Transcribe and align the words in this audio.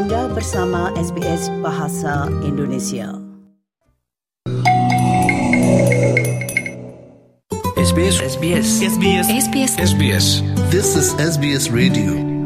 Anda 0.00 0.32
bersama 0.32 0.96
SBS 0.96 1.52
Bahasa 1.60 2.24
Indonesia. 2.40 3.20
SBS 7.76 8.16
SBS 8.24 8.66
SBS 8.80 9.26
SBS 9.28 9.72
SBS 9.76 10.26
This 10.72 10.96
is 10.96 11.12
SBS 11.20 11.68
Radio. 11.68 12.39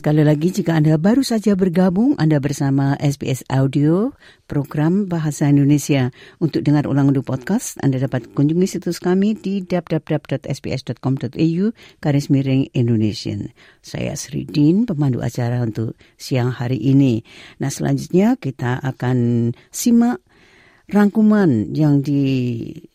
Sekali 0.00 0.24
lagi 0.24 0.48
jika 0.48 0.80
Anda 0.80 0.96
baru 0.96 1.20
saja 1.20 1.52
bergabung, 1.52 2.16
Anda 2.16 2.40
bersama 2.40 2.96
SBS 3.04 3.44
Audio, 3.52 4.16
program 4.48 5.12
Bahasa 5.12 5.52
Indonesia. 5.52 6.08
Untuk 6.40 6.64
dengar 6.64 6.88
ulang 6.88 7.12
untuk 7.12 7.28
podcast, 7.28 7.76
Anda 7.84 8.00
dapat 8.00 8.32
kunjungi 8.32 8.64
situs 8.64 8.96
kami 8.96 9.36
di 9.36 9.60
www.sbs.com.au 9.60 11.64
garis 12.00 12.32
miring 12.32 12.72
Indonesian. 12.72 13.52
Saya 13.84 14.16
Sri 14.16 14.48
Din, 14.48 14.88
pemandu 14.88 15.20
acara 15.20 15.60
untuk 15.60 15.92
siang 16.16 16.48
hari 16.48 16.80
ini. 16.80 17.20
Nah 17.60 17.68
selanjutnya 17.68 18.40
kita 18.40 18.80
akan 18.80 19.52
simak 19.68 20.24
rangkuman 20.88 21.76
yang 21.76 22.00
dilakukan 22.00 22.88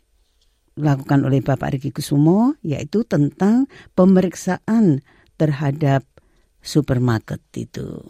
oleh 1.22 1.46
Bapak 1.46 1.78
Riki 1.78 1.94
Kusumo, 1.94 2.58
yaitu 2.66 3.06
tentang 3.06 3.70
pemeriksaan 3.94 5.06
terhadap 5.38 6.02
supermarket 6.66 7.46
itu. 7.54 8.02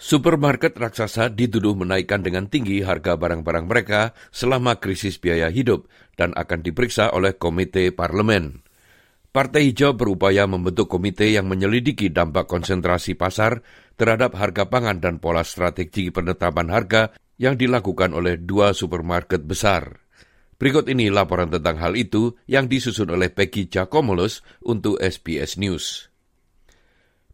Supermarket 0.00 0.80
raksasa 0.80 1.28
dituduh 1.28 1.76
menaikkan 1.76 2.24
dengan 2.24 2.48
tinggi 2.48 2.80
harga 2.80 3.20
barang-barang 3.20 3.68
mereka 3.68 4.16
selama 4.32 4.80
krisis 4.80 5.20
biaya 5.20 5.52
hidup 5.52 5.92
dan 6.16 6.32
akan 6.32 6.64
diperiksa 6.64 7.12
oleh 7.12 7.36
Komite 7.36 7.92
Parlemen. 7.92 8.64
Partai 9.30 9.70
Hijau 9.70 9.94
berupaya 9.94 10.48
membentuk 10.48 10.90
komite 10.90 11.28
yang 11.30 11.46
menyelidiki 11.46 12.10
dampak 12.10 12.50
konsentrasi 12.50 13.14
pasar 13.14 13.62
terhadap 13.94 14.34
harga 14.34 14.66
pangan 14.66 14.98
dan 14.98 15.22
pola 15.22 15.46
strategi 15.46 16.10
penetapan 16.10 16.66
harga 16.72 17.14
yang 17.38 17.54
dilakukan 17.54 18.10
oleh 18.10 18.42
dua 18.42 18.74
supermarket 18.74 19.46
besar. 19.46 20.02
Berikut 20.58 20.90
ini 20.90 21.14
laporan 21.14 21.46
tentang 21.46 21.78
hal 21.78 21.94
itu 21.94 22.34
yang 22.50 22.66
disusun 22.66 23.14
oleh 23.14 23.30
Peggy 23.30 23.70
Giacomolos 23.70 24.42
untuk 24.66 24.98
SBS 24.98 25.62
News. 25.62 26.09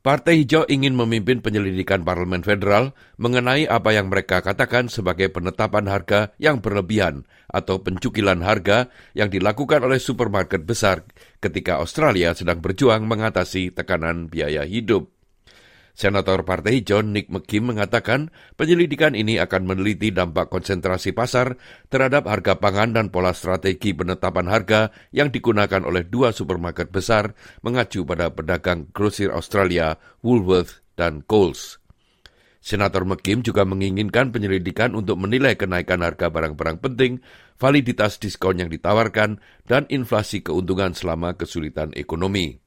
Partai 0.07 0.47
Hijau 0.47 0.63
ingin 0.71 0.95
memimpin 0.95 1.43
penyelidikan 1.43 2.07
parlemen 2.07 2.47
federal 2.47 2.95
mengenai 3.19 3.67
apa 3.67 3.91
yang 3.91 4.07
mereka 4.07 4.39
katakan 4.39 4.87
sebagai 4.87 5.35
penetapan 5.35 5.91
harga 5.91 6.31
yang 6.39 6.63
berlebihan 6.63 7.27
atau 7.51 7.83
pencukilan 7.83 8.39
harga 8.39 8.87
yang 9.19 9.35
dilakukan 9.35 9.83
oleh 9.83 9.99
supermarket 9.99 10.63
besar 10.63 11.03
ketika 11.43 11.83
Australia 11.83 12.39
sedang 12.39 12.63
berjuang 12.63 13.03
mengatasi 13.03 13.75
tekanan 13.75 14.31
biaya 14.31 14.63
hidup. 14.63 15.16
Senator 15.97 16.45
Partai 16.45 16.85
Hijau 16.85 17.01
Nick 17.01 17.33
McKim 17.33 17.73
mengatakan 17.73 18.29
penyelidikan 18.61 19.17
ini 19.17 19.41
akan 19.41 19.65
meneliti 19.65 20.13
dampak 20.13 20.53
konsentrasi 20.53 21.17
pasar 21.17 21.57
terhadap 21.89 22.29
harga 22.29 22.61
pangan 22.61 22.93
dan 22.93 23.09
pola 23.09 23.33
strategi 23.33 23.97
penetapan 23.97 24.45
harga 24.53 24.93
yang 25.17 25.33
digunakan 25.33 25.81
oleh 25.89 26.05
dua 26.05 26.37
supermarket 26.37 26.93
besar 26.93 27.33
mengacu 27.65 28.05
pada 28.05 28.29
pedagang 28.29 28.93
grosir 28.93 29.33
Australia, 29.33 29.97
Woolworth 30.21 30.85
dan 31.01 31.25
Coles. 31.25 31.81
Senator 32.61 33.09
McKim 33.09 33.41
juga 33.41 33.65
menginginkan 33.65 34.37
penyelidikan 34.37 34.93
untuk 34.93 35.17
menilai 35.17 35.57
kenaikan 35.57 36.05
harga 36.05 36.29
barang-barang 36.29 36.83
penting, 36.83 37.25
validitas 37.57 38.21
diskon 38.21 38.61
yang 38.61 38.69
ditawarkan, 38.69 39.41
dan 39.65 39.89
inflasi 39.89 40.45
keuntungan 40.45 40.93
selama 40.93 41.39
kesulitan 41.39 41.95
ekonomi. 41.97 42.66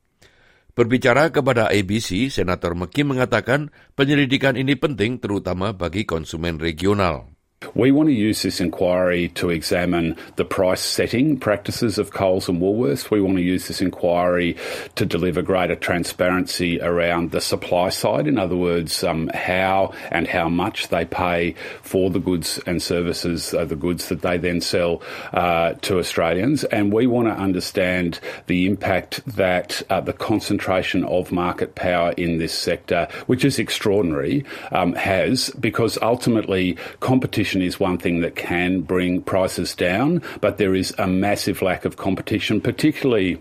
Berbicara 0.79 1.27
kepada 1.27 1.67
ABC, 1.67 2.31
Senator 2.31 2.71
McKim 2.71 3.11
mengatakan 3.11 3.67
penyelidikan 3.99 4.55
ini 4.55 4.79
penting 4.79 5.19
terutama 5.19 5.75
bagi 5.75 6.07
konsumen 6.07 6.55
regional. 6.55 7.35
We 7.75 7.91
want 7.91 8.09
to 8.09 8.13
use 8.13 8.41
this 8.41 8.59
inquiry 8.59 9.29
to 9.29 9.49
examine 9.49 10.15
the 10.35 10.45
price 10.45 10.81
setting 10.81 11.37
practices 11.37 11.97
of 11.97 12.11
Coles 12.11 12.49
and 12.49 12.61
Woolworths. 12.61 13.11
We 13.11 13.21
want 13.21 13.37
to 13.37 13.43
use 13.43 13.67
this 13.67 13.81
inquiry 13.81 14.57
to 14.95 15.05
deliver 15.05 15.41
greater 15.41 15.75
transparency 15.75 16.81
around 16.81 17.31
the 17.31 17.41
supply 17.41 17.89
side. 17.89 18.27
In 18.27 18.37
other 18.37 18.55
words, 18.55 19.03
um, 19.03 19.29
how 19.33 19.93
and 20.11 20.27
how 20.27 20.49
much 20.49 20.87
they 20.89 21.05
pay 21.05 21.55
for 21.81 22.09
the 22.09 22.19
goods 22.19 22.59
and 22.65 22.81
services, 22.81 23.53
uh, 23.53 23.65
the 23.65 23.75
goods 23.75 24.09
that 24.09 24.21
they 24.21 24.37
then 24.37 24.61
sell 24.61 25.01
uh, 25.33 25.73
to 25.81 25.99
Australians. 25.99 26.63
And 26.65 26.91
we 26.91 27.07
want 27.07 27.27
to 27.27 27.33
understand 27.33 28.19
the 28.47 28.65
impact 28.65 29.21
that 29.25 29.81
uh, 29.89 30.01
the 30.01 30.13
concentration 30.13 31.03
of 31.05 31.31
market 31.31 31.75
power 31.75 32.11
in 32.13 32.39
this 32.39 32.53
sector, 32.53 33.07
which 33.27 33.45
is 33.45 33.59
extraordinary, 33.59 34.43
um, 34.71 34.93
has 34.93 35.49
because 35.51 35.97
ultimately 36.01 36.77
competition 36.99 37.58
competition 37.59 37.75
is 37.75 37.79
one 37.79 37.97
thing 37.97 38.21
that 38.21 38.35
can 38.35 38.81
bring 38.81 39.21
prices 39.21 39.75
down, 39.75 40.21
but 40.41 40.57
there 40.57 40.75
is 40.75 40.93
a 40.97 41.07
massive 41.07 41.61
lack 41.61 41.85
of 41.85 41.97
competition, 41.97 42.61
particularly 42.61 43.37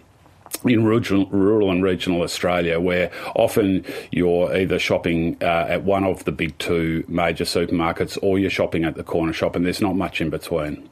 in 0.65 0.83
rural, 0.84 1.27
rural 1.31 1.71
and 1.71 1.84
regional 1.84 2.23
Australia, 2.23 2.81
where 2.81 3.11
often 3.37 3.84
you're 4.11 4.51
either 4.56 4.79
shopping 4.79 5.37
uh, 5.43 5.67
at 5.69 5.84
one 5.84 6.05
of 6.05 6.25
the 6.25 6.33
big 6.33 6.56
two 6.59 7.05
major 7.06 7.45
supermarkets 7.45 8.19
or 8.23 8.39
you're 8.39 8.51
shopping 8.51 8.84
at 8.84 8.97
the 8.97 9.05
corner 9.05 9.33
shop, 9.33 9.55
and 9.55 9.65
there's 9.65 9.83
not 9.83 9.95
much 9.95 10.21
in 10.21 10.31
between. 10.31 10.89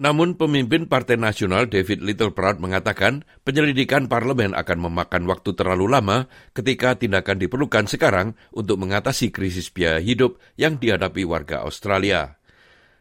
Namun 0.00 0.32
pemimpin 0.32 0.88
Partai 0.88 1.20
Nasional 1.20 1.68
David 1.68 2.00
Littleproud 2.00 2.56
mengatakan 2.56 3.20
penyelidikan 3.44 4.08
parlemen 4.08 4.56
akan 4.56 4.88
memakan 4.88 5.28
waktu 5.28 5.52
terlalu 5.52 5.92
lama 5.92 6.24
ketika 6.56 6.96
tindakan 6.96 7.36
diperlukan 7.36 7.84
sekarang 7.84 8.32
untuk 8.48 8.80
mengatasi 8.80 9.28
krisis 9.28 9.68
biaya 9.68 10.00
hidup 10.00 10.40
yang 10.56 10.80
dihadapi 10.80 11.28
warga 11.28 11.68
Australia. 11.68 12.39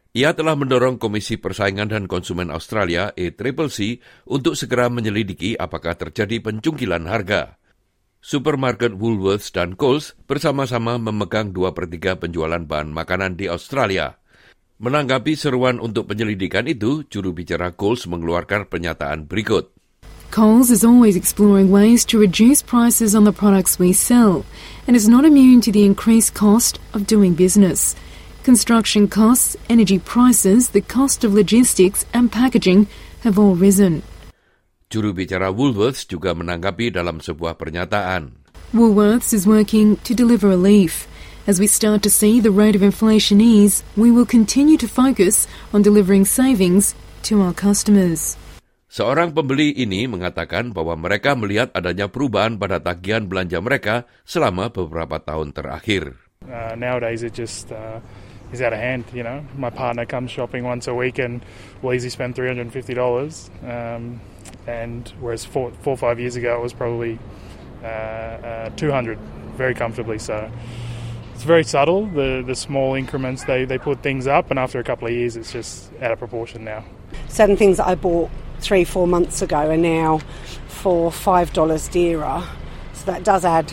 Ia 0.10 0.34
telah 0.34 0.58
mendorong 0.58 0.98
Komisi 0.98 1.38
Persaingan 1.38 1.94
dan 1.94 2.10
Konsumen 2.10 2.50
Australia 2.50 3.14
ACCC 3.14 4.02
untuk 4.26 4.58
segera 4.58 4.90
menyelidiki 4.90 5.54
apakah 5.54 5.94
terjadi 5.94 6.42
pencungkilan 6.42 7.06
harga. 7.06 7.62
Supermarket 8.18 8.98
Woolworths 8.98 9.54
dan 9.54 9.78
Coles 9.78 10.18
bersama-sama 10.26 10.98
memegang 10.98 11.54
dua 11.54 11.78
per 11.78 11.86
tiga 11.86 12.18
penjualan 12.18 12.58
bahan 12.58 12.90
makanan 12.90 13.38
di 13.38 13.54
Australia. 13.54 14.18
Menanggapi 14.82 15.38
seruan 15.38 15.78
untuk 15.78 16.10
penyelidikan 16.10 16.66
itu, 16.66 17.06
juru 17.06 17.30
bicara 17.30 17.78
Coles 17.78 18.10
mengeluarkan 18.10 18.66
pernyataan 18.66 19.30
berikut. 19.30 19.78
Coles 20.34 20.74
is 20.74 20.82
always 20.82 21.14
exploring 21.14 21.70
ways 21.70 22.02
to 22.10 22.18
reduce 22.18 22.66
prices 22.66 23.14
on 23.14 23.30
the 23.30 23.34
products 23.34 23.78
we 23.78 23.94
sell 23.94 24.42
and 24.90 24.98
is 24.98 25.06
not 25.06 25.22
immune 25.22 25.62
to 25.62 25.70
the 25.70 25.86
increased 25.86 26.34
cost 26.34 26.82
of 26.98 27.06
doing 27.06 27.38
business. 27.38 27.94
Construction 28.40 29.12
costs, 29.12 29.60
energy 29.68 30.00
prices, 30.00 30.72
the 30.72 30.80
cost 30.80 31.28
of 31.28 31.36
logistics 31.36 32.08
and 32.16 32.32
packaging 32.32 32.88
have 33.28 33.36
all 33.36 33.54
risen. 33.54 34.02
Juru 34.90 35.12
bicara 35.12 35.52
Woolworths 35.52 36.08
juga 36.08 36.32
menanggapi 36.32 36.90
dalam 36.90 37.20
sebuah 37.20 37.60
pernyataan. 37.60 38.40
Woolworths 38.72 39.36
is 39.36 39.44
working 39.44 40.00
to 40.08 40.16
deliver 40.16 40.48
relief. 40.48 41.06
As 41.52 41.60
we 41.60 41.68
start 41.68 42.00
to 42.08 42.14
see 42.14 42.40
the 42.40 42.54
rate 42.54 42.80
of 42.80 42.82
inflation 42.82 43.44
ease, 43.44 43.84
we 44.00 44.08
will 44.08 44.26
continue 44.26 44.80
to 44.80 44.88
focus 44.88 45.44
on 45.76 45.84
delivering 45.84 46.24
savings 46.24 46.96
to 47.28 47.44
our 47.44 47.52
customers. 47.52 48.40
Seorang 48.90 49.36
pembeli 49.36 49.76
ini 49.76 50.08
mengatakan 50.10 50.72
bahwa 50.74 50.98
mereka 50.98 51.36
melihat 51.38 51.70
adanya 51.76 52.10
perubahan 52.10 52.58
pada 52.58 52.82
tagihan 52.82 53.28
belanja 53.28 53.60
mereka 53.62 53.96
selama 54.26 54.72
beberapa 54.74 55.22
tahun 55.22 55.54
terakhir. 55.54 56.18
Uh, 56.50 56.74
nowadays, 56.74 57.22
it 57.22 57.36
just 57.36 57.70
uh, 57.70 58.02
is 58.52 58.62
out 58.62 58.74
of 58.74 58.80
hand. 58.80 59.06
You 59.14 59.24
know, 59.24 59.46
my 59.58 59.70
partner 59.70 60.06
comes 60.06 60.32
shopping 60.32 60.64
once 60.64 60.88
a 60.88 60.94
week 60.94 61.20
and 61.20 61.44
will 61.82 61.94
easily 61.94 62.10
spend 62.10 62.36
three 62.36 62.48
hundred 62.48 62.62
and 62.62 62.74
fifty 62.74 62.94
dollars, 62.94 63.50
um, 63.64 64.22
and 64.68 65.08
whereas 65.20 65.46
four, 65.46 65.72
four 65.82 65.94
or 65.94 65.98
five 65.98 66.20
years 66.20 66.36
ago 66.36 66.58
it 66.58 66.62
was 66.62 66.74
probably 66.74 67.20
uh, 67.84 67.88
uh, 67.88 68.70
two 68.76 68.92
hundred 68.92 69.18
very 69.56 69.74
comfortably. 69.74 70.20
So 70.20 70.52
it's 71.34 71.44
very 71.44 71.64
subtle. 71.64 72.06
The 72.06 72.44
the 72.46 72.56
small 72.56 72.96
increments 72.96 73.46
they 73.46 73.66
they 73.66 73.78
put 73.78 74.02
things 74.02 74.28
up, 74.28 74.50
and 74.50 74.60
after 74.60 74.80
a 74.80 74.84
couple 74.84 75.08
of 75.08 75.14
years, 75.14 75.38
it's 75.38 75.52
just 75.52 75.92
out 76.02 76.12
of 76.12 76.20
proportion 76.20 76.64
now. 76.64 76.84
Certain 77.28 77.58
things 77.58 77.78
that 77.78 77.88
I 77.88 77.96
bought 77.96 78.30
three 78.60 78.84
four 78.84 79.08
months 79.08 79.42
ago 79.42 79.70
are 79.70 79.78
now 79.78 80.20
for 80.68 81.12
five 81.12 81.54
dollars 81.54 81.88
dearer. 81.88 82.44
So 82.94 83.06
that 83.06 83.24
does 83.24 83.46
add 83.46 83.72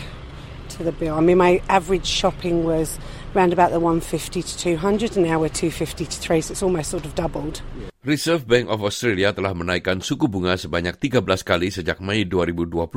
to 0.77 0.85
the 0.85 0.93
bill. 0.93 1.17
I 1.17 1.21
mean, 1.21 1.41
my 1.41 1.59
average 1.67 2.05
shopping 2.05 2.63
was 2.63 3.01
around 3.33 3.51
about 3.53 3.73
the 3.73 3.81
150 3.81 4.41
to 4.41 4.53
200 4.77 5.17
and 5.17 5.25
now 5.25 5.41
we're 5.41 5.49
250 5.49 6.05
to 6.05 6.17
3 6.17 6.41
so 6.41 6.51
it's 6.53 6.63
almost 6.63 6.93
sort 6.93 7.05
of 7.05 7.13
doubled. 7.17 7.61
Reserve 8.07 8.47
Bank 8.47 8.71
of 8.71 8.79
Australia 8.87 9.35
telah 9.35 9.51
menaikkan 9.51 9.99
suku 9.99 10.31
bunga 10.31 10.55
sebanyak 10.55 10.95
13 10.95 11.27
kali 11.43 11.67
sejak 11.67 11.99
Mei 11.99 12.23
2022 12.23 12.87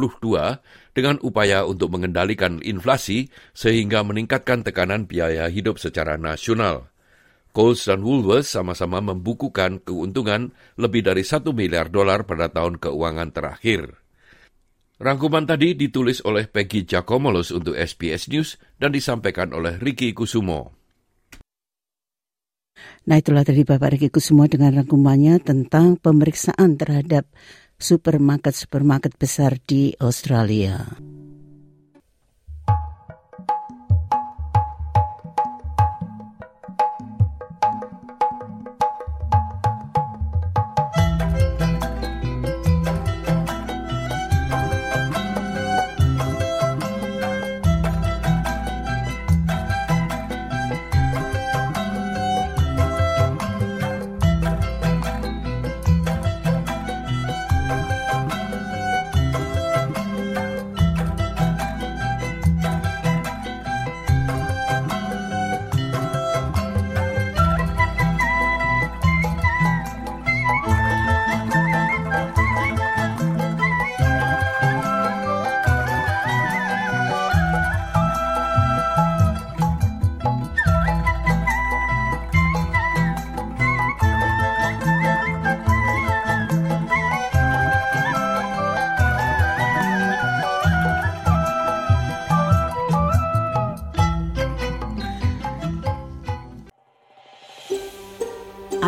dengan 0.95 1.19
upaya 1.27 1.67
untuk 1.67 1.91
mengendalikan 1.91 2.63
inflasi 2.63 3.27
sehingga 3.51 4.07
meningkatkan 4.07 4.63
tekanan 4.63 5.11
biaya 5.11 5.51
hidup 5.51 5.83
secara 5.83 6.15
nasional. 6.15 6.87
Coles 7.51 7.83
dan 7.83 8.07
Woolworths 8.07 8.55
sama-sama 8.55 9.03
membukukan 9.03 9.83
keuntungan 9.83 10.55
lebih 10.79 11.03
dari 11.03 11.27
1 11.27 11.43
miliar 11.51 11.91
dolar 11.91 12.23
pada 12.23 12.47
tahun 12.47 12.79
keuangan 12.79 13.35
terakhir. 13.35 14.00
Rangkuman 15.01 15.49
tadi 15.49 15.73
ditulis 15.73 16.21
oleh 16.29 16.45
Peggy 16.45 16.85
Giacomolos 16.85 17.57
untuk 17.57 17.73
SBS 17.73 18.29
News 18.29 18.61
dan 18.77 18.93
disampaikan 18.93 19.49
oleh 19.57 19.81
Ricky 19.81 20.13
Kusumo. 20.13 20.77
Nah 23.09 23.17
itulah 23.17 23.41
tadi 23.41 23.65
Bapak 23.65 23.97
Ricky 23.97 24.13
Kusumo 24.13 24.45
dengan 24.45 24.77
rangkumannya 24.77 25.41
tentang 25.41 25.97
pemeriksaan 25.97 26.77
terhadap 26.77 27.25
supermarket-supermarket 27.81 29.17
besar 29.17 29.57
di 29.65 29.97
Australia. 29.97 30.85